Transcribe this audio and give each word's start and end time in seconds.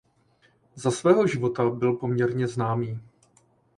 Za 0.75 0.91
svého 0.91 1.27
života 1.27 1.69
byl 1.69 1.93
poměrně 1.93 2.47
známý. 2.47 2.99